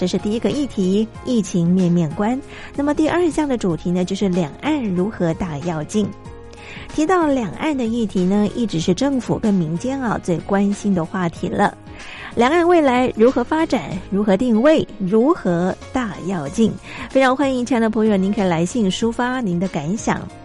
[0.00, 2.40] 这是第一个议题，疫情面面观。
[2.74, 6.08] 那么第二项的主题呢，就是两岸如何大跃进。
[6.94, 11.76] 提到两岸的议题呢，一直是政府跟民间啊最关心的话题了。
[12.34, 13.90] 两岸未来如何发展？
[14.10, 14.88] 如何定位？
[14.98, 16.72] 如何大跃进？
[17.10, 20.26] 非常欢迎亲爱的朋友，您可以来信抒发您的感想。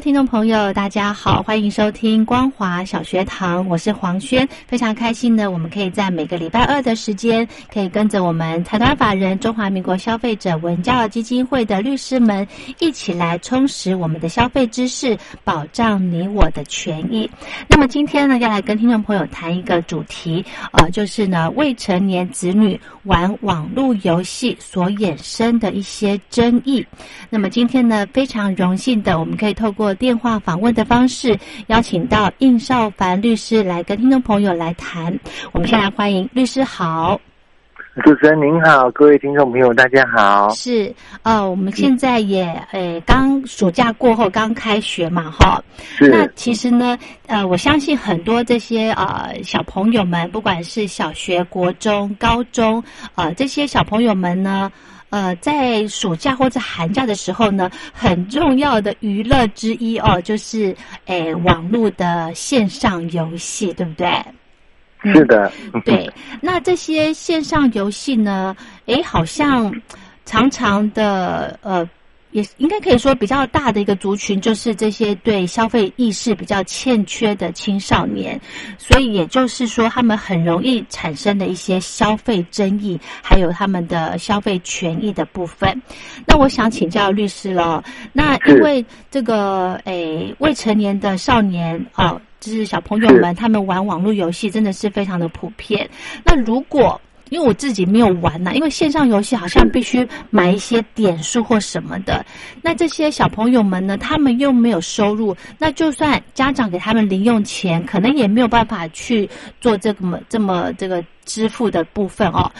[0.00, 17.30] Hello，听众朋友，大家好，欢迎收听光华小学堂，我是黄轩，非常开心呢，我们可以在每个礼拜二的时间，可以跟着我们财团法人中华民国消费者文教基金会的律师们一起来充实我们的消费知识，保障你我的权益。
[17.68, 26.86] 那么今天呢，要来跟听众朋友谈一个主题，呃，就是呢未成年子女玩网络游戏所衍生的一些争议。
[27.28, 31.36] 那么今天呢，非常荣幸的，我们可以透透过电话访问的方式，
[31.66, 35.18] 邀请到应少凡律师来跟听众朋友来谈。
[35.50, 37.20] 我们先来欢迎律师好，
[38.04, 40.48] 主持人您好，各位听众朋友大家好。
[40.50, 40.94] 是
[41.24, 45.60] 呃，我们现在也呃刚暑假过后刚开学嘛，哈。
[45.98, 46.96] 那其实呢，
[47.26, 52.80] 呃，我相信很多这些呃小朋友们，不管是小学、国中、高中，
[53.16, 54.70] 呃，这些小朋友们呢。
[55.10, 60.74] 呃，在暑假或者寒假的时候呢，很重要的娱乐之一哦，就是
[61.06, 64.08] 诶网络的线上游戏，对不对？
[65.02, 65.50] 是的。
[65.84, 66.10] 对，
[66.40, 69.74] 那这些线上游戏呢，诶，好像
[70.24, 71.88] 常常的呃
[72.32, 78.40] 也应该可以说比较大的一个族群，就是这些对消费意识比较欠缺的青少年，
[78.78, 85.82] 所以也就是说，他们很容易产生的一些消费争议，还有他们的消费权益的部分。
[86.26, 87.82] 那我想请教律师了，
[88.12, 95.88] 那因为这个诶未成年的少年哦，就是小朋友们，他们玩网络游戏真的是非常的普遍。
[96.24, 97.00] 那如果
[97.30, 102.24] 因为我自己没有玩呐，因为线上游戏好像 必须买一些点数或什么的。
[102.60, 109.28] 那这些小朋友们呢，他们又没有收入，那就算家长给他们零用钱，可能也没有办法去
[109.60, 112.50] 做这么这么这个支付的部分哦。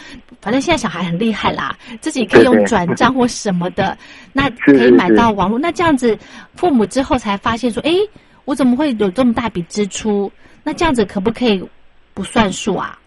[0.41, 3.97] 反正现在小孩很厉害啦，自己可以用转账或什么的，
[4.33, 5.59] 那可以买到网络。
[5.59, 6.17] 那这样子，
[6.55, 7.93] 父母之后才发现说，哎，
[8.45, 10.31] 我怎么会有这么大笔支出？
[10.63, 11.61] 那这样子可不可以
[12.13, 12.97] 不算数啊？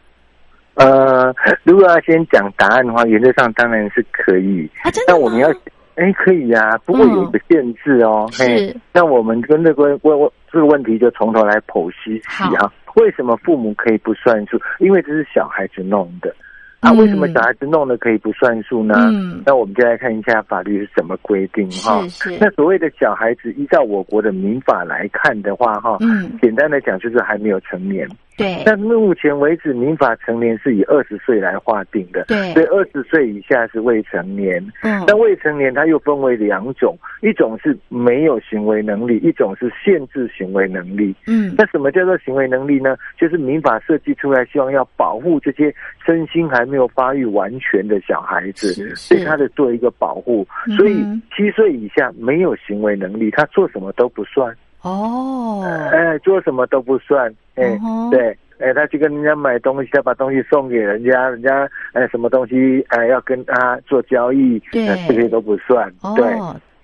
[0.74, 4.68] 呃，如果要先讲答案的话，原则上当然是可以。
[4.82, 5.48] 啊，真的但我们要，
[5.94, 8.28] 哎，可以呀，不过有一个限制哦。
[8.32, 8.76] 是。
[8.92, 12.72] 那我们跟这个问问这个问题，就从头来剖析起哈。
[12.96, 14.60] 为什么父母可以不算数？
[14.78, 16.34] 因为这是小孩子弄的。
[16.80, 18.94] 啊为什么小孩子弄的可以不算数呢？
[19.10, 19.42] 嗯。
[19.46, 22.02] 那我们就来看一下法律是怎么规定哈。
[22.38, 28.06] 那所谓的小孩子，依照我国的民法来看的话，哈，嗯，简单的讲就是还没有成年。
[28.36, 32.24] 对，但目前为止，民法成年是以二十岁来划定的。
[32.24, 34.60] 对，所以二十岁以下是未成年。
[34.82, 41.14] 嗯，那未成年它又分为两种，一种是没有行为能力，一种是限制行为能力。
[41.26, 42.96] 嗯，那什么叫做行为能力呢？
[43.16, 45.72] 就是民法设计出来，希望要保护这些
[46.04, 48.74] 身心还没有发育完全的小孩子，
[49.14, 50.46] 对他的做一个保护。
[50.76, 51.04] 所以
[51.36, 54.52] 七岁以下没有行为能力，他做什么都不算。
[54.84, 57.78] 哦，哎，做什么都不算，哎，
[58.10, 66.24] 对，哎，他去跟人家买东西，他把东西送给人家，人家哎，什么东西哎要跟他做交易，对，这些都不算，对。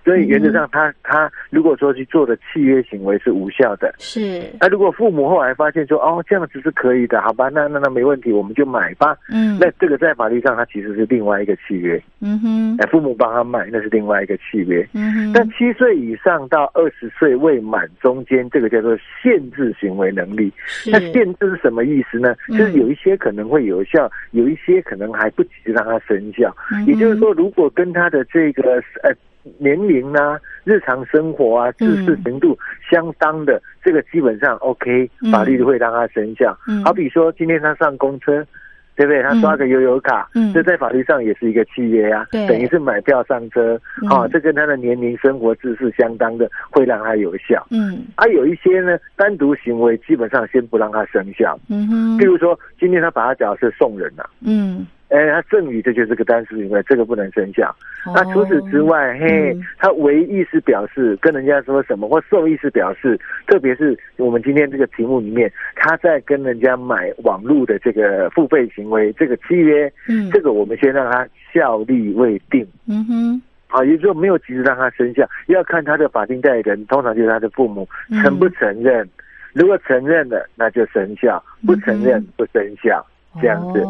[0.04, 4.42] 所以原则上，他他如果说去做的契约行为是无效的，是。
[4.58, 9.16] 那如果父母后来发现说，哦，这样子是可以的，好吧，那那那没问题，我们就买吧。
[9.30, 9.58] 嗯。
[9.60, 12.02] 那这个在法律上，它其实是另外一个契约。
[12.20, 12.76] 嗯哼。
[12.78, 14.86] 哎，父母帮他买，那是另外一个契约。
[14.94, 15.32] 嗯哼。
[15.34, 20.52] 但七岁以上到二十岁未满中间，这个叫做限制行为能力。
[20.86, 22.34] 那限制是什么意思呢？
[22.48, 26.54] 就是有一些可能会有效，有一些可能还不及让它生效。
[26.72, 29.14] 嗯也就是说，如果跟他的这个呃。
[29.58, 32.58] 年龄啊，日常生活啊，知识程度
[32.90, 36.56] 相当的，这个基本上 OK，法律会让他生效。
[36.84, 38.44] 好比说，今天他上公车，
[38.96, 39.22] 对不对？
[39.22, 43.80] 他刷个悠游卡，这在法律上也是一个契约呀，等于是买票上车。
[44.10, 47.66] 啊，这跟他的年龄、生活知识相当的，会让他有效。
[47.70, 51.58] 嗯，而有一些呢，单独行为基本上先不让他生效。
[51.68, 54.28] 嗯哼，比如说，今天他把他讲是送人了。
[54.44, 54.86] 嗯。
[55.10, 57.74] 哎，他赠予这就是个单数行为，这个不能生效。
[58.14, 72.66] 那除此之外，嘿，他唯意思表示跟人家说什么，或受意思表示，特别是我们今天这个题目里面，他在跟人家买网络的这个付费行为，这个契约，嗯，这个我们先让他效力未定。
[72.86, 77.88] 嗯哼，啊，也就是说没有及时让他生效，要看他的法定代理人，通常就是他的父母
[78.22, 79.08] 承不承认。
[79.52, 83.04] 如果承认了，那就生效；不承认，不生效。
[83.40, 83.86] 这样子，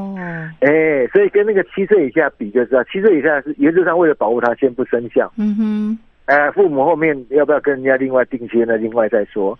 [0.60, 5.32] 哎，所以跟那个七岁以下比就知道，七岁以下是原则上为了保护他，先不生效。
[5.38, 8.76] 嗯哼，哎，父母后面要不要跟人家另外定亲呢？
[8.76, 9.58] 另外再说。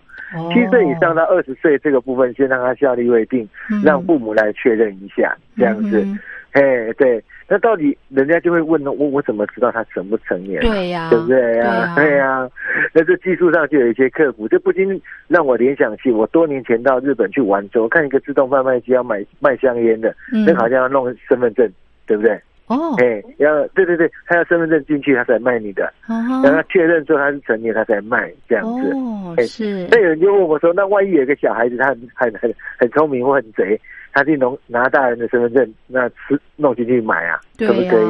[0.53, 3.47] 七岁以上到二十岁这个部分，先让他效力未定，
[3.83, 6.05] 让父母来确认一下，这样子。
[6.51, 10.61] 哎，对，那到底人家就会问了，我我怎么知道他成不成年？
[10.61, 11.93] 对呀，对不对呀？
[11.97, 12.49] 对呀，
[12.93, 20.15] 那这技术上就有一些克服，这不禁让我联想起我多年前到日本去玩之后，看一个自动贩卖机要买卖香烟的，
[20.45, 21.69] 那好像要弄身份证，
[22.07, 22.39] 对不对？
[22.67, 28.93] 哦，哎，要对对对，他要身份证进去，他才卖你的，让他确认说他是成年，他才卖这样子。
[28.93, 29.85] 哦，是。
[29.91, 33.77] 那有人就问我说，那万一有个小孩子，他很很很很聪明或很贼？
[34.13, 38.07] 他去弄拿大人的身份证，那吃弄进去买啊，可不可以？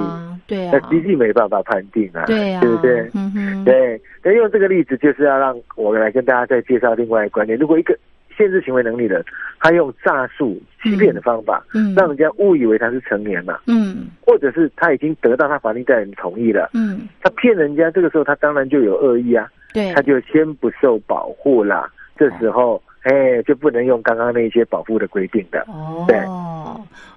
[0.48, 3.10] 对啊，那机器没办法判定啊，对啊对不对？
[3.14, 4.02] 嗯哼，对。
[4.24, 7.98] 那用这个例子，就是要让我来跟大家再介绍另外一个观点：如果一个
[8.36, 9.24] 限制行为能力的，
[9.60, 22.82] 他用诈术、欺骗的方法，嗯，让人家误以为他是成年了，嗯，或者是他已经得到他法定代理人同意了，嗯，他骗人家，这个时候他当然就有恶意啊，对，他就先不受保护啦，这时候。
[23.04, 26.06] 哎，就不能用刚刚那些保护的规定的哦。
[26.08, 26.18] 对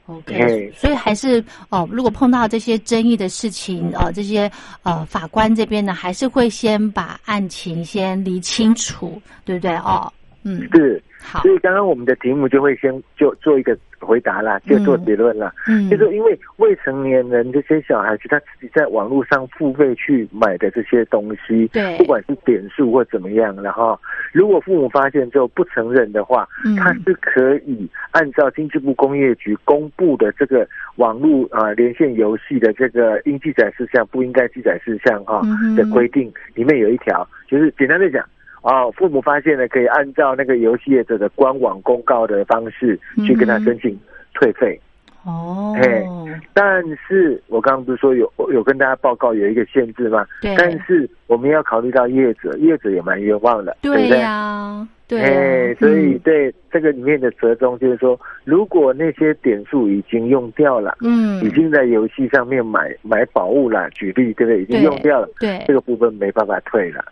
[0.07, 4.51] ，OK，所以还是哦，如果碰到这些争议的事情，哦，这些
[4.83, 9.75] 呃法官这边呢，还是会先把案情先理清楚，对不对？
[9.77, 10.13] 哦，
[10.43, 11.03] 嗯，是。
[11.27, 13.75] 好，所以刚刚我们的题目就会先就做一个
[14.05, 15.53] 回答啦，就做结论啦。
[15.67, 23.99] 嗯，就是因为未成年人这些小孩子他自己在网络上付费去买的这些东西，对，不管是点数或怎么样，然后
[24.33, 38.25] 如果父母发现之后不承认的话，嗯他是可以按照经济部工业局公布的这个网络啊、连线游戏的这个应记载事项、不应该记载事项哈、嗯的规定里面有一条，就是简单的讲。
[38.65, 43.99] 哦，父母发现了，可以按照那个游戏业者的官网公告的方式去跟他申请
[44.33, 44.81] 退费。
[45.27, 46.05] 哦，嘿
[46.53, 50.27] 但是我刚刚不是说有有跟大家报告有一个限制吗？
[50.41, 54.19] 对但是我们要考虑到业者，业者也蛮冤枉的，对对不对？
[54.19, 64.63] 呀，对啊，哎，所以嗯对这个里面的折中就是说，如果那些点数已经用掉了，嗯，已经在游戏上面买买宝物了，举例对不对？
[64.63, 67.03] 已经用掉了，对这个部分没办法退了，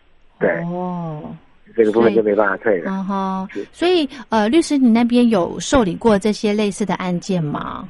[0.43, 1.35] 对，哦。
[1.75, 2.91] 这个部分就没办法退了。
[2.91, 7.89] 嗯哼，所以呃，律师，你那边有受理过这些类似的案件吗？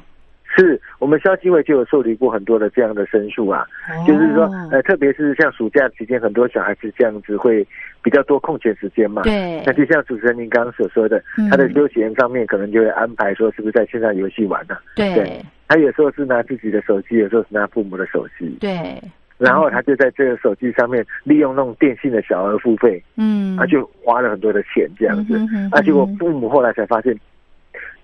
[0.55, 3.65] 是我们消基会就有受理过很多的这样的申诉啊，
[4.07, 7.67] 就是说哦，呃，特别是像暑假期间，很多小孩子这样子会
[8.01, 9.23] 比较多空闲时间嘛。
[9.23, 9.61] 对。
[9.65, 11.49] 那就像主持人您刚刚所说的，嗯。
[11.49, 15.13] 他的休闲上面可能就会安排说，是不是在线上游戏玩呢、对。
[15.15, 15.41] 对。
[15.67, 19.01] 他有时候是拿自己的手机，有时候是拿父母的手机，对，
[19.37, 27.17] 然后他就在这个手机上面利用那种电信的小额付费，嗯，他就花了很多的钱这样子嗯哼哼，啊，结果嗯父母后来才发现。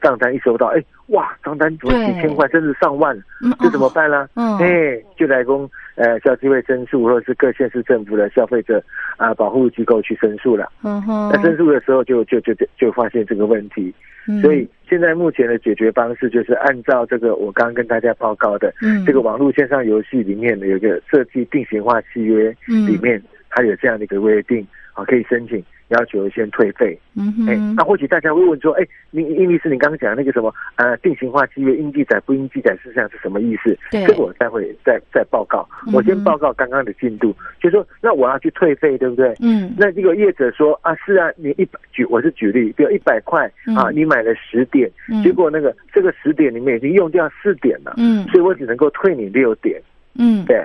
[0.01, 4.27] 账单一收到，哎，哇，账单怎么几千块，甚至上万，嗯这怎么办呢？
[4.36, 4.58] 嗯。
[4.58, 8.84] 哎，就来供呃消基会申诉，或者是各县市政府的消费者
[9.18, 10.72] 啊、保护机构去申诉了。
[10.84, 13.94] 嗯哼，那申诉的时候就就就就就发现这个问题，
[14.27, 14.41] 嗯。
[14.41, 26.98] 所以现在目前的解决方式就是按照这个我刚刚跟大家报告的，嗯这个网络线上游戏里面的有一个设计定型化契约嗯里面，它有这样的一个约定，啊，可以申请要求先退费。
[27.15, 33.77] 嗯哎、哼，那或许大家会问说，哎，您殷律师，你刚刚讲那个什么呃定型化契约应记载不应记载事项是什么意思？
[33.91, 35.68] 对这个我待会再再报告。
[35.91, 39.34] 我先报告刚刚的进度，就说那我要去退费，对不对？
[39.41, 49.82] 嗯那这个业者说啊，是啊，你一百举我是举例，比如一百块啊，嗯你买了十点，嗯结果那个这个十点里面已经用掉四点了，嗯所以我只能够退你六点，
[50.18, 50.63] 嗯，对。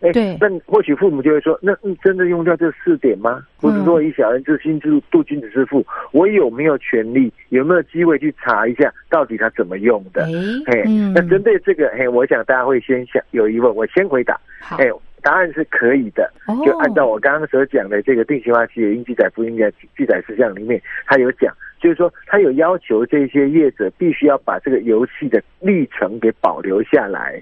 [0.00, 3.44] 哎，对那或许父母就会说，那嗯真的用掉这四点吗？
[3.60, 10.24] 不是说以小人之心度度君子之腹，我有没有权利，有没有机会去查一下到底他怎么用的？
[10.66, 10.82] 哎
[11.14, 14.40] 那针对这个，嘿，我想大家会先想有疑问，我先回答。
[14.60, 14.90] 好，哎，
[15.22, 27.40] 答案是可以的，哦就按照我刚刚所讲的这个定型化契约应记载不应该记载事项里面，他有讲，就是说他有要求这些业者必须要把这个游戏的历程给保留下来，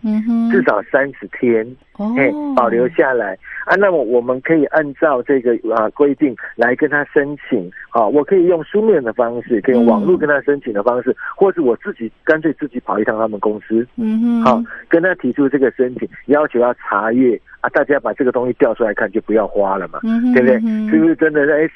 [0.50, 1.66] 至少三十天，
[1.96, 2.14] 哦。
[2.16, 3.36] 哎，保留下来。
[3.66, 3.74] 啊。
[3.76, 20.60] 那么我们可以按照这个啊规定来跟他申请啊，我可以用书面的方式，可以用网络跟他申请的方式，或者我自己干脆自己跑一趟他们公司，嗯哼，好，跟他提出这个申请，要求要查阅啊，大家把这个东西调出来看，就不要花了嘛，嗯对不对？
[20.90, 21.46] 是不是真的？
[21.46, 21.68] 在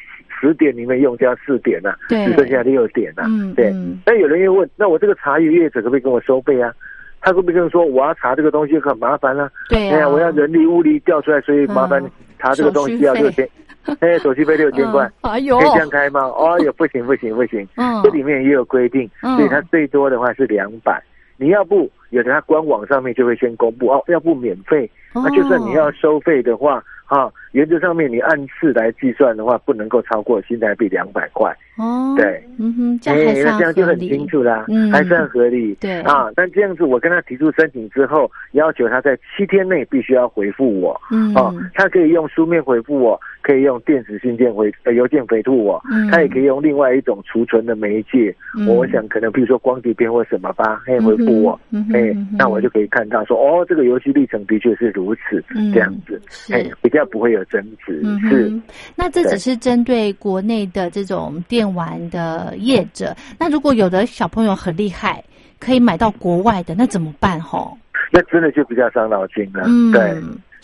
[0.42, 3.98] 十点里面用掉四点呢、对只剩下六点呢、嗯对嗯。
[4.04, 6.74] 那有人又问，那我这个查阅业者可不可以跟我收费啊？
[7.20, 13.48] 他会不会跟我说我要查这个东西很麻烦啦、对呀，哎，我要人力物力调出来，所以麻烦嗯查这个东西要六千，
[14.00, 16.20] 哎，手续费六千块，嗯哎呦可以这样开吗？
[16.22, 21.00] 哦哟，不行不行不行，嗯这里面也有规定，嗯所以它最多的话是两百。
[21.38, 24.90] 你要不有的它官网上面就会先公布哦，要不免费。
[25.14, 31.54] 哦那就算你要收费的话，哈、原则上面你按次来计算的话，不能够超过新台币两百块。
[31.78, 34.92] 哦，对，嗯哼，这样还哎那这样就很清楚啦，嗯。
[34.92, 35.74] 还算合理。
[35.76, 36.02] 对。
[36.02, 41.00] 啊，但这样子我跟他提出申请之后，要求他在七天内必须要回复我。
[41.10, 41.34] 嗯。
[41.34, 46.10] 哦，他可以用书面回复我，可以用电子信件回呃邮件回复我，嗯。
[46.10, 48.34] 他也可以用另外一种储存的媒介。
[48.58, 48.66] 嗯。
[48.68, 51.58] 我想可能比如说光碟片或什么吧，可以回复我。
[51.70, 56.52] 嗯，哎、那我就可以看到说，哦，这个游戏历程的确是如此，嗯这样子，是。
[56.52, 58.52] 哎、比较不会有争执，嗯是。
[58.94, 63.14] 那这只是针对国内的这种电玩的业者。
[63.38, 65.22] 那如果有的小朋友很厉害，
[65.58, 67.40] 可以买到国外的，那怎么办？
[67.40, 67.76] 吼，
[68.10, 70.14] 那真的就比较伤脑筋了，嗯，对。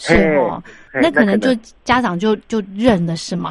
[0.00, 3.50] 是哦，那可能就家长就就认了，是吗？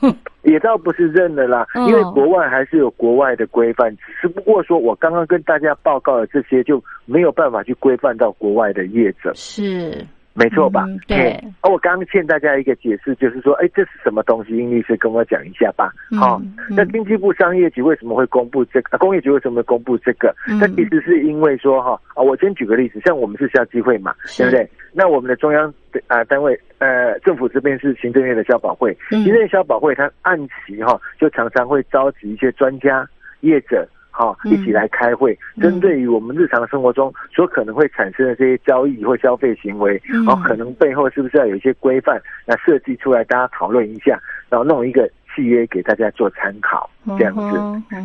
[0.42, 10.06] 也倒不是认了啦，嗯因为国外还是有国外的规范，只不过说我刚刚跟大家报告的这些就没有办法去规范到国外的业者，是，
[10.36, 10.84] 没错吧？
[10.86, 14.56] 嗯对嘿而我刚刚欠大家一个解释，就是说，哎，这是什么东西？
[14.56, 15.90] 殷律师跟我讲一下吧。
[16.12, 18.96] 嗯好、嗯那经济部商业局为什么会公布这个？
[18.96, 20.34] 啊、工业局为什么会公布这个？
[20.48, 24.70] 嗯那其实是因为说哈啊，我先举个例子，像我们是消基会嘛，是对不对？
[24.92, 33.08] 那我们的中央的啊单位呃政府这边是行政院的消保会，嗯行政院消保会它按期哈、就常常会召集一些专家
[33.40, 33.86] 业者。
[34.16, 34.52] 好，嗯。
[34.52, 35.62] 一起来开会，嗯。
[35.62, 40.24] 针对于我们日常生活中所可能会产生的这些交易或消费行为，嗯。
[40.24, 44.18] 然后可能背后是不是要有一些规范，那设计出来，大家讨论一下，
[44.48, 46.88] 然后弄一个契约给大家做参考，
[47.18, 47.42] 这样子。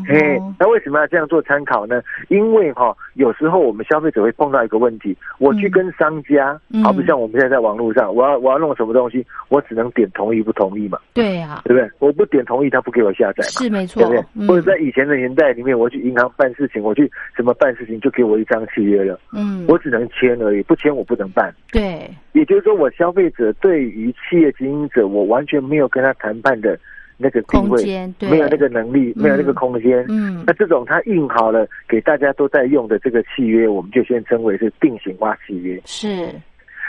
[0.05, 2.01] 嘿嗯，那为什么要这样做参考呢？
[2.27, 11.89] 因为哈、有时候我们消费者会碰到一个问题，我去跟商家，嗯好比像我们现在在网络上，我要我要弄什么东西，我只能点同意不同意嘛，对呀，对不对？
[11.99, 13.49] 我不点同意，他不给我下载嘛。
[13.63, 21.53] 是没错对不对？，嗯或者在以前的年代里面，我去银行办事情，我去什么办事情，就给我一张契约了，嗯，我只能签而已，不签我不能办。
[21.71, 26.77] 对，也就是说，我消费者对于企业经营者，我完全没有跟他谈判的
[27.21, 30.05] 那个空间没有那个能力，嗯没有那个空间。
[30.09, 35.79] 嗯那这种他印好了给大家都在用的这个契约，我们就先称为是定型化契约。
[35.85, 36.27] 是，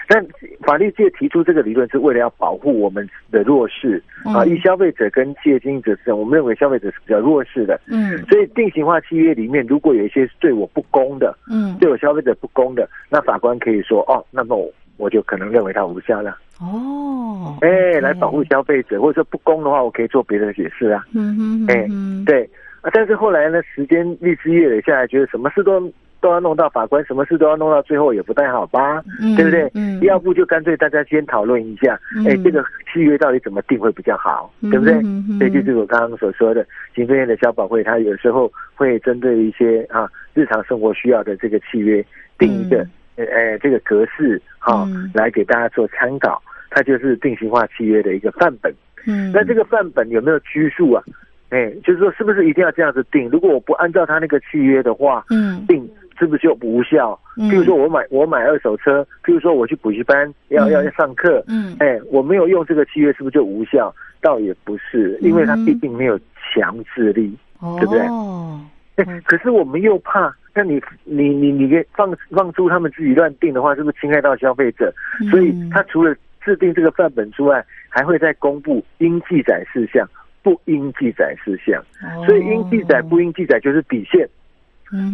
[0.09, 0.25] 但
[0.63, 8.19] 法律界提出这个理论是为了要保护我们的弱势啊，嗯以消费者跟企业经营者之间，我们认为消费者是比较弱势的，嗯。
[8.27, 16.37] 所以定型化契约里面如果有一些对我不公的，嗯，对我消费者不公的，那法官可以说哦，那么我我就可能认为它无效了。
[16.63, 21.05] 哦，哎来保护，消费者，或者说不公的话，我可以做别的解释啊。
[21.13, 22.49] 嗯嗯哼，对
[22.83, 25.81] 啊，但是后来呢，时间日积月累下来，觉得什么事都
[26.21, 29.69] 都要弄到法官，什么事都要弄到最后也不太好吧，嗯对不对？
[29.75, 34.95] 嗯要不就干脆大家先讨论一下，嗯哎，这个契约到底怎么定会比较好，嗯对不对？
[35.03, 36.65] 嗯嗯所以就是我刚刚所说的，
[36.95, 42.05] 行政院的消保会，他有时候会针对一些啊日常生活需要的这个契约，
[42.39, 46.41] 定一个、呃呃这个格式哈、嗯来给大家做参考。
[46.75, 48.73] 它就是定型化契约的一个范本。
[49.07, 51.03] 嗯，那这个范本有没有拘束啊？
[51.51, 53.29] 哎，就是说是不是一定要这样子定？
[53.29, 55.89] 如果我不按照他那个契约的话，嗯定
[56.19, 57.19] 是不是就无效？
[57.37, 63.95] 嗯譬如说我买我买二手车，譬如说我去补习班要嗯要要上课，嗯哎，我没有用这个契约，是不是就无效？
[64.21, 66.19] 倒也不是，因为它毕竟没有
[66.55, 67.37] 强制力。
[67.79, 68.61] 对不对哦，
[68.97, 74.93] 哎，可是我们又怕，那你你你你给放放出他们自己乱定的话，是不是侵害到消费者？
[75.21, 76.13] 嗯所以他除了
[76.45, 80.09] 制定这个范本之外，还会再公布应记载事项、
[80.43, 81.83] 不应记载事项。
[82.03, 84.29] 哦所以应记载、不应记载就是底线。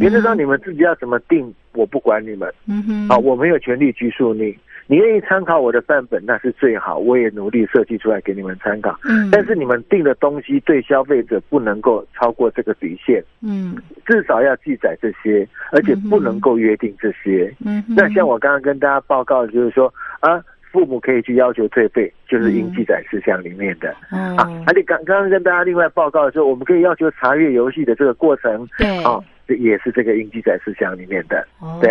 [0.00, 4.56] 原则上你们自己要怎么定，我不管你们嗯哼，啊，我没有权利拘束你。
[4.90, 8.98] 你愿意参考我的范本，那是最好，我也努力设计出来给你们参考。
[9.04, 13.76] 嗯，但是你们定的东西对消费者不能够超过这个底线，嗯
[14.06, 17.54] 至少要记载这些，而且不能够约定这些。
[17.64, 23.94] 嗯，那像我刚刚跟大家报告的就是说啊，父母可以去要求退费，就是应记载事项里面的。
[24.10, 31.46] 嗯啊，而且刚刚刚跟大家另外报告的时候，我们可以要求查阅游戏的这个过程，对哦，这也是这个应记载事项里面的。
[31.60, 31.90] 哦对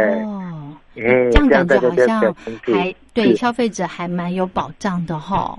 [0.99, 2.33] 哎，这样感觉好像
[2.73, 5.55] 还对消费者还蛮有保障的哈。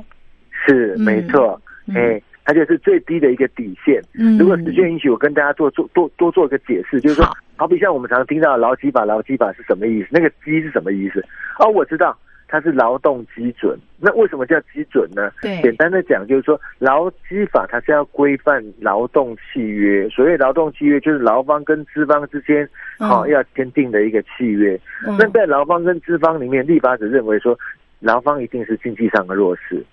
[0.51, 4.03] 是嗯没错，嗯哎，它就是最低的一个底线。
[4.19, 10.09] 嗯，如果时间允许，我跟大家做做多多做一个解释，就是说好，好比像我们常听到劳基法，劳基法是什么意思？
[10.11, 11.25] 那个“基”是什么意思？
[11.61, 13.79] 哦，我知道，它是劳动基准。
[14.01, 15.31] 那为什么叫基准呢？
[15.43, 20.09] 对简单的讲，就是说劳基法它是要规范劳动契约。
[20.09, 24.81] 所谓劳动契约，就是劳方跟资方之间好、嗯要签订的一个契约。
[25.07, 27.59] 嗯那在劳方跟资方里面，立法者认为说，
[28.01, 29.85] 劳方一定是经济上的弱势，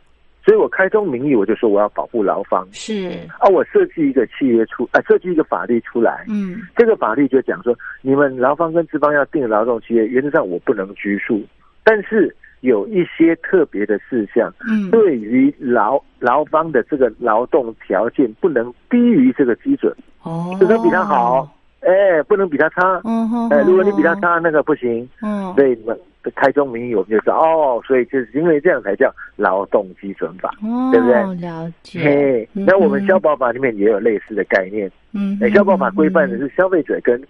[0.46, 2.68] 所以我开宗明义我就说我要保护劳方。
[2.72, 11.44] 是啊，我设计一个契约出，啊，设计一个法律出来，嗯这个法律就讲说，你们劳方跟资方要订劳动契约，原则上我不能拘束，
[11.84, 14.90] 但是有一些特别的事项，嗯。
[14.92, 21.48] 对于劳劳方的这个劳动条件不能低于这个基准，哦，不能比他好，
[21.82, 25.54] 哎，不能比他差，嗯哼，哎，如果你比他差，那个不行，嗯。
[25.56, 26.00] 所以你们
[26.34, 30.50] 开宗明义我们就知道，哦，所以就是因为这样才叫劳动基准法。
[30.64, 31.14] 哦，对不对？
[31.36, 32.50] 了解。
[32.54, 37.22] 那我们消保法里面也有类似的概念，嗯哎，消保法规范的是消费者跟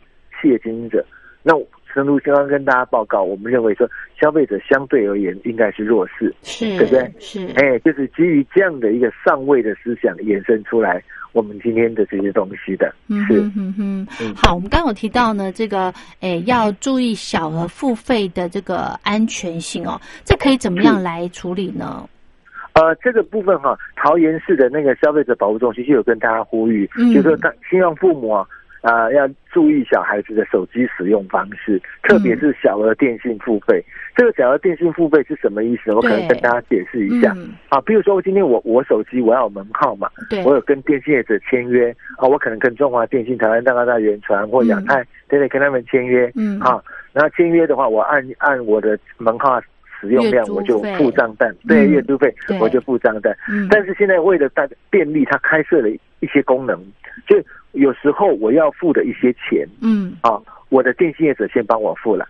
[0.41, 1.03] 企业经营者。
[1.43, 1.53] 那
[1.95, 22.07] 诚如刚刚跟大家报告，我们认为说消费者相对而言应该是弱势，是对不对是哎，就是基于这样的一个上位的思想衍生出来，我们今天的这些东西的，是嗯哼哼好，我们刚刚有提到呢，这个诶要注意小额付费的这个安全性哦，这可以怎么样来处理呢？
[22.73, 28.45] 呃，这个部分哈，桃园市的那个消费者保护中心就有跟大家呼吁，嗯就是说，当希望父母啊。
[28.85, 33.83] 啊、要注意小孩子的手机使用方式，特别是小额电信付费。
[34.15, 35.91] 这个小额电信付费是什么意思？
[35.91, 37.33] 我可能跟大家解释一下。
[37.35, 46.79] 嗯，啊，比如说今天我我手机我要有门号嘛，对，我有跟电信业者签约啊，我可能跟中华电信、台湾大哥大、圆传或亚太等等跟他们签约，嗯啊，
[47.11, 49.67] 然后签约的话，我按按我的门号使
[50.05, 53.35] 使用量我就付账单，对月租费我就付账单。
[53.69, 56.79] 但是现在为了大便利，它开设了一些功能，
[57.27, 57.35] 就
[57.75, 60.13] 有时候我要付的一些钱，嗯。
[60.21, 62.27] 啊，我的电信业者先帮我付了，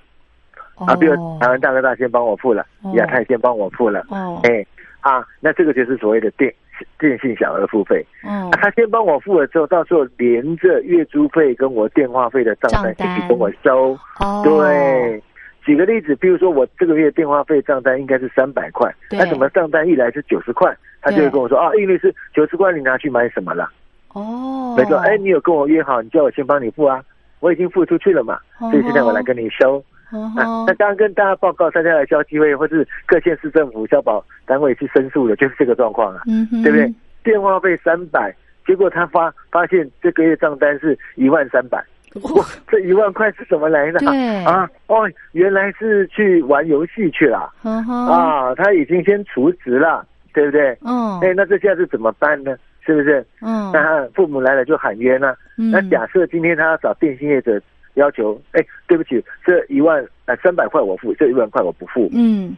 [0.75, 4.65] 啊，比如台湾大哥大先帮我付了，亚太先帮我付了，哦，哎
[5.01, 6.53] 啊，那这个就是所谓的电。
[6.99, 13.97] 电信小额付费，嗯，他先帮我付了之后，到时候连着月租费跟我电话费的账单一起跟我收。
[14.19, 15.23] 哦，对，
[15.63, 23.71] 举个例子，比如说我这个月电话费账单应该是三百块，那怎么账单一来是九十块，他就会跟我说啊，因为是九十块，你拿去买什么了？
[24.15, 27.03] 哦，没错，哎，你有跟我约好，你叫我先帮你付啊，
[27.41, 29.83] 我已经付出去了嘛，所以现在我来跟你收。
[30.37, 36.21] 啊，那刚刚跟大家报告，大家来消基会或是各县市政府消保单位去申诉的，就是这个状况啊，
[36.63, 36.93] 对不对？
[37.23, 38.33] 电话费三百，
[38.65, 41.83] 结果他发发现这个月账单是一万三百，
[42.21, 43.99] 哇，这一万块是怎么来的？
[44.45, 50.77] 啊，哦，原来是去玩游戏去了，啊，他已经先辞职了，对不对？
[50.85, 52.55] 嗯，哎，那这下子怎么办呢？
[52.85, 53.25] 是不是？
[53.41, 55.35] 嗯，那他父母来了就喊冤了。
[55.55, 57.61] 那假设今天他要找电信业者。
[57.95, 62.53] 要求哎，对不起，这一万呃三百块我付，这一万块我不付，嗯，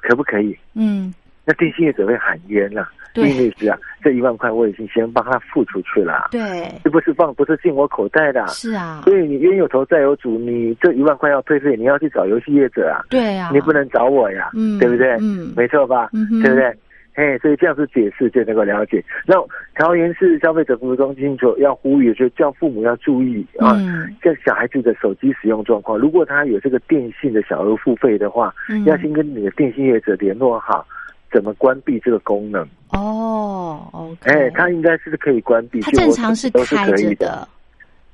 [0.00, 0.56] 可不可以？
[0.76, 1.12] 嗯，
[1.44, 15.16] 那电信业者会喊冤了，因为是啊，这一万块我已经先帮他付出去了，对，这不是放，不是进我口袋的，是啊，所以你冤有头债有主，你这一万块要退费，你要去找游戏业者啊，对啊，你不能找我呀，嗯，对不对？
[15.20, 16.10] 嗯，没错吧？
[16.12, 16.72] 嗯，对不对？
[17.14, 19.04] 哎，所以这样子解释就能够了解。
[19.26, 19.34] 那
[19.74, 23.76] 桃园市消费者服务中心就要呼吁，就叫父母要注意啊，
[24.22, 28.54] 像小孩子的手机使用状况，如果他有这个电信的小额付费的话，
[28.86, 30.86] 要先跟你的电信业者联络好，
[31.30, 32.66] 怎么关闭这个功能。
[32.92, 37.46] 哦，OK，哎，他应该是可以关闭，他正常是开着的。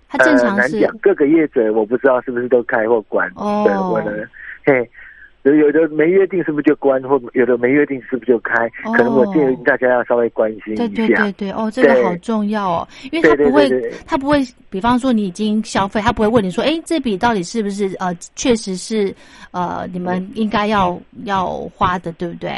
[0.09, 3.31] 他正常是各个业者，我不知道是不是都开或关。
[3.37, 4.11] 哦，我呢，
[4.65, 4.91] 嘿。
[5.55, 8.69] 有的没约定是不是就关，或有的没约定是不是就开？
[8.97, 10.87] 可能我建议大家要稍微关心一下。
[10.87, 19.15] 对对对对，哦，这个好重要哦，因为他不会，他不会，比方说你已经消费，他不会问你说，哎，这笔到底是不是呃，确实是
[19.53, 22.51] 呃，你们应该要要花的，对不对？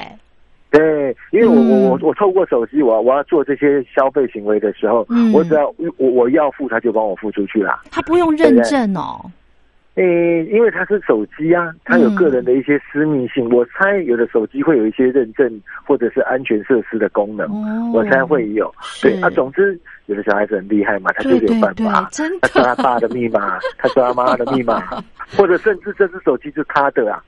[0.70, 7.82] 对，因为我我我我透过手机，我我要做这些消费行为的时候，我只要我我要付，他就帮我付出去了。
[7.90, 9.20] 他不用认证哦。
[9.96, 13.48] 诶，因为它是手机啊，它有个人的一些私密性。
[13.50, 17.46] 我猜有的手机会有一些认证或者是安全设施的功能，
[17.92, 18.72] 我猜会有。
[19.02, 22.08] 对啊，总之有的小孩子很厉害嘛，他就有办法，
[22.40, 24.80] 他说他爸的密码，他说他妈的密码，
[25.36, 27.22] 或者甚至这只手机是他的啊，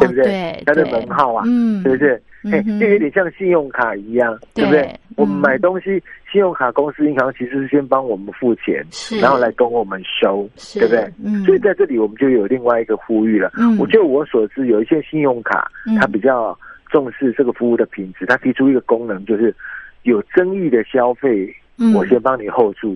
[0.00, 0.62] 对不对？
[0.64, 1.44] 他的门号啊，
[1.84, 2.20] 对不对？
[2.52, 4.98] 哎，就有点像信用卡一样，对不对？
[5.16, 6.02] 我们买东西，
[6.36, 8.84] 信用卡公司、银行其实是先帮我们付钱，
[9.22, 11.10] 然后来跟我们收，对不对？
[11.46, 13.50] 所以在这里我们就有另外一个呼吁了。
[13.78, 15.66] 我就我所知，有一些信用卡，
[15.98, 16.54] 它比较
[16.90, 19.54] 重视这个服务的品质，它提出一个功能，就是
[20.02, 21.50] 有争议的消费，
[21.94, 22.94] 我先帮你 hold 住。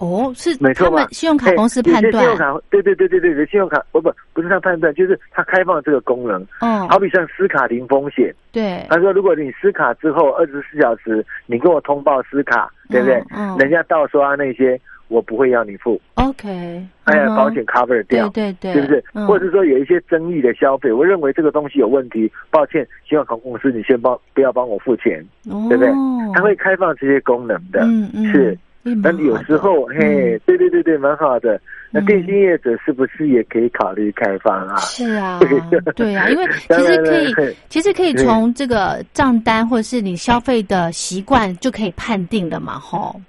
[0.00, 2.12] 哦，是他们信用卡公司判断。
[2.12, 6.40] 信用卡，对对对对对对，信用卡不不不是他判断，就是他开放这个功能。
[6.60, 8.34] 嗯，好比像撕卡零风险。
[8.50, 8.84] 对。
[8.88, 13.22] 他说，如果你撕卡之后二十四小时，你跟我通报撕卡，对不对？
[13.36, 13.54] 嗯。
[13.58, 16.00] 人家盗刷那些，我不会要你付。
[16.14, 16.48] OK。
[17.04, 18.26] 哎呀，保险 cover 掉。
[18.30, 18.72] 对对对。
[18.72, 19.26] 是不是？
[19.26, 25.22] 或者说有一些争议的消费，我认为这个东西有问题，抱歉，信用卡公司你先帮不要帮我付钱，
[25.68, 25.90] 对不对？
[26.34, 27.80] 他会开放这些功能的。
[27.82, 28.32] 嗯嗯。
[28.32, 28.58] 是。
[28.82, 31.60] 那有时候，嘿，对对对对，蛮好的。
[31.90, 34.76] 那电信业者是不是也可以考虑开放啊？
[34.78, 35.40] 是啊，
[35.96, 37.18] 对啊，因为其实可
[37.50, 43.20] 以，其实可以从这个账单或者是你消费的习惯就可以判定的嘛，吼。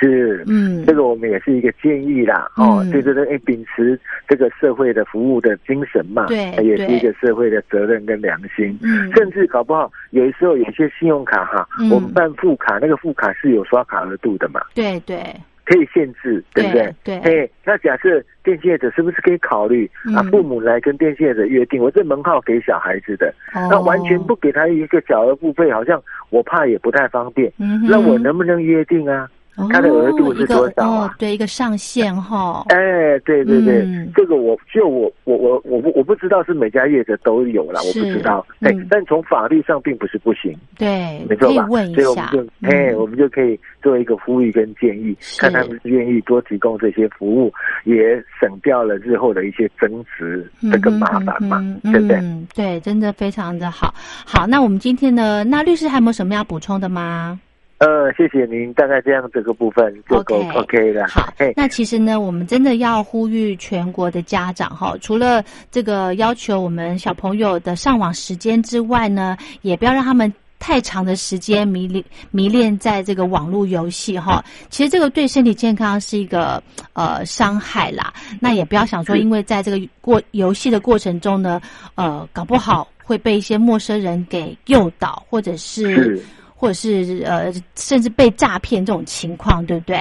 [0.00, 15.18] 是，嗯，这个我们也是一个建议啦，哦，对对对，哎，秉持这个社会的服务的精神嘛，对，也是一个社会的责任跟良心，嗯，甚至搞不好有时候有些信用卡哈，我们办副卡，那个副卡是有刷卡额度的嘛，对对，
[15.66, 16.94] 可以限制，对不对？
[17.04, 20.22] 对，哎，那假设电信业者是不是可以考虑啊？
[20.30, 29.28] 父母来跟电信业者约定，我这门号给小孩子的，那完全不给他一个小额付费，好像我怕也不太方便，嗯那我能不能约定啊？
[29.68, 31.14] 它的额度是多少啊？
[31.18, 32.64] 对，一个上限哈。
[32.68, 38.46] 哎，对对对，这个我就我我我我不我不知道是每家业者都有了，我不知道。
[38.60, 40.56] 哎，但从法律上并不是不行。
[40.78, 41.66] 对，没错吧？
[41.66, 47.52] 所以我们就哎，我们就可以做一个呼吁跟建议，看他们愿意多提供这些服务，
[47.84, 52.20] 也省掉了日后的一些争执这个麻烦嘛，对不对？
[52.54, 53.94] 对，真的非常的好。
[54.26, 57.38] 好，那我们今天呢，那律师还有没有什么要补充的吗？
[57.80, 61.08] 呃，谢谢您，大概这样这个部分就够 OK 了。
[61.08, 74.44] 好，那其实呢，我们真的要呼吁全国的家长哈，除了这个要求我们小朋友的上网时间之外呢，也不要让他们太长的时间迷恋迷恋在这个网络游戏哈。
[74.68, 76.62] 其实这个对身体健康是一个
[76.92, 78.12] 呃伤害啦。
[78.38, 81.58] 那也不要想说，因为在这个过游戏的过程中呢，
[81.94, 86.22] 呃，搞不好会被一些陌生人给诱导，或者是。
[86.60, 89.96] 或者是呃，甚至被诈骗这种情况，对不对？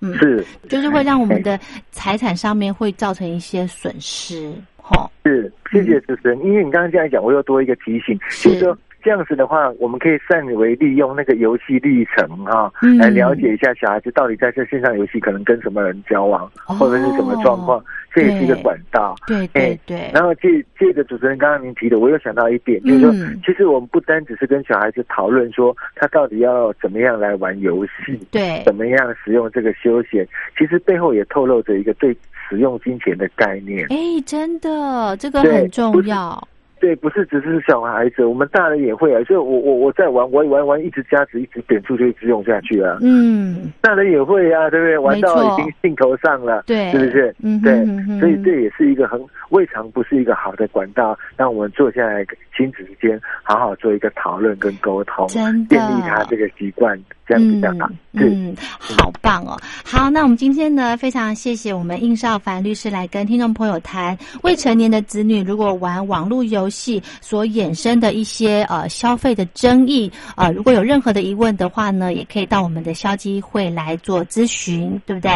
[0.00, 1.58] 嗯，是，就是会让我们的
[1.92, 5.10] 财产上面会造成一些损失，哈。
[5.24, 8.76] 是，谢谢主持人，因为你刚刚这样讲，我又多一个提醒，就是说。
[9.04, 19.14] 这样子的话，我们可以善为利用那个游戏历程哈，来了解一下小孩子到底在这线上游戏可能跟什么人交往，或者是什么状况，这也是一个管道。
[19.26, 20.10] 对对对。
[20.14, 23.12] 然后借借着主持人刚刚您提的，我又想到一点，就是说，
[23.44, 30.26] 其实我们不单只是跟小孩子讨论说他到底要怎么样来玩游戏，对，怎么样使用这个休闲，
[30.58, 32.16] 其实背后也透露着一个对
[32.48, 33.86] 使用金钱的概念。
[33.90, 36.42] 哎，真的，这个很重要。
[36.84, 39.22] 对，不是只是小孩子，我们大人也会啊。
[39.22, 42.98] 就，我我我在玩，玩玩玩，一直加值，一直点出，就一直用下去啊。
[43.00, 44.98] 嗯，大人也会啊，对不对？
[44.98, 47.34] 玩到已经兴头上了，对，是不是？
[47.42, 47.72] 嗯，对。
[48.20, 49.18] 所以这也是一个很
[49.48, 52.22] 未尝不是一个好的管道，让我们坐下来
[52.54, 57.00] 亲子之间好好做一个讨论跟沟通，真的建立他这个习惯。
[57.26, 59.56] 这样比较好，嗯，好棒哦！
[59.82, 66.73] 好，那我们今天呢，非常谢谢我们应少凡律师来跟听众朋友谈未成年的子女如果玩网络游戏
[67.20, 75.30] 所衍生的一些呃消费的争议啊，如果有任何的疑问的话呢，也可以到我们的消基会来做咨询，对不对？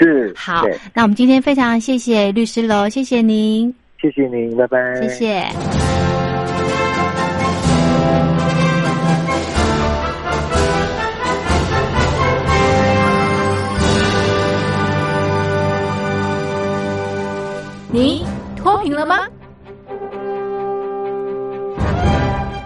[0.00, 5.44] 是，好，那我们今天非常谢谢律师喽，谢谢您，谢谢您，拜拜，谢谢。
[17.90, 19.26] 你脱贫了吗？